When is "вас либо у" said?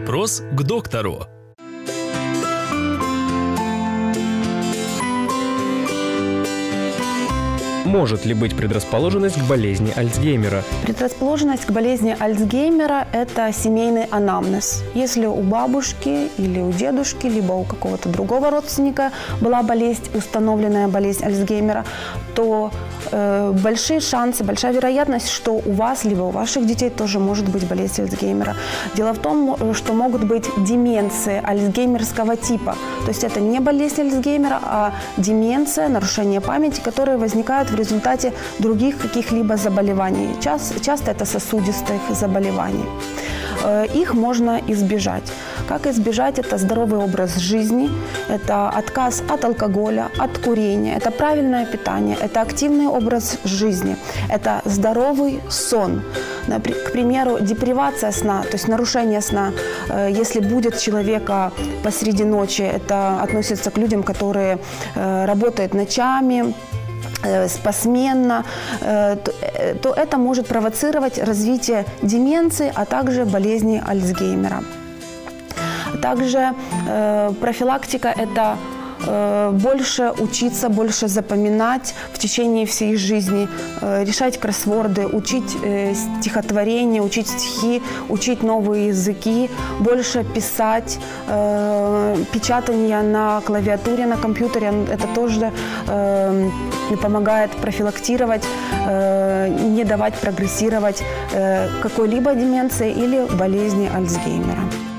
25.72-26.30